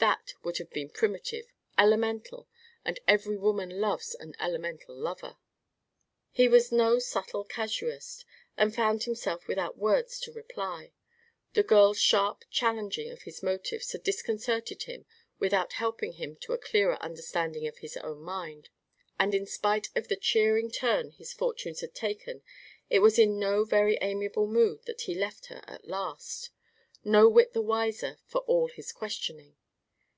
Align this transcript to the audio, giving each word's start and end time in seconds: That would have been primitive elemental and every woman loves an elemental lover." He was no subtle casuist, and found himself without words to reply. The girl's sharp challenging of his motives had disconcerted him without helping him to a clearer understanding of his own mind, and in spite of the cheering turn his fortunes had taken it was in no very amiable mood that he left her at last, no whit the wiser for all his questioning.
That 0.00 0.34
would 0.44 0.58
have 0.58 0.70
been 0.70 0.90
primitive 0.90 1.52
elemental 1.76 2.46
and 2.84 3.00
every 3.08 3.36
woman 3.36 3.80
loves 3.80 4.14
an 4.14 4.36
elemental 4.38 4.94
lover." 4.94 5.38
He 6.30 6.46
was 6.46 6.70
no 6.70 7.00
subtle 7.00 7.42
casuist, 7.44 8.24
and 8.56 8.72
found 8.72 9.02
himself 9.02 9.48
without 9.48 9.76
words 9.76 10.20
to 10.20 10.32
reply. 10.32 10.92
The 11.54 11.64
girl's 11.64 11.98
sharp 12.00 12.44
challenging 12.48 13.10
of 13.10 13.22
his 13.22 13.42
motives 13.42 13.90
had 13.90 14.04
disconcerted 14.04 14.84
him 14.84 15.04
without 15.40 15.72
helping 15.72 16.12
him 16.12 16.36
to 16.42 16.52
a 16.52 16.58
clearer 16.58 16.94
understanding 17.02 17.66
of 17.66 17.78
his 17.78 17.96
own 17.96 18.20
mind, 18.20 18.68
and 19.18 19.34
in 19.34 19.46
spite 19.46 19.88
of 19.96 20.06
the 20.06 20.14
cheering 20.14 20.70
turn 20.70 21.10
his 21.10 21.32
fortunes 21.32 21.80
had 21.80 21.96
taken 21.96 22.42
it 22.88 23.00
was 23.00 23.18
in 23.18 23.36
no 23.40 23.64
very 23.64 23.98
amiable 24.00 24.46
mood 24.46 24.84
that 24.84 25.00
he 25.02 25.16
left 25.16 25.46
her 25.46 25.60
at 25.66 25.88
last, 25.88 26.50
no 27.02 27.28
whit 27.28 27.52
the 27.52 27.60
wiser 27.60 28.20
for 28.26 28.42
all 28.42 28.68
his 28.68 28.92
questioning. 28.92 29.56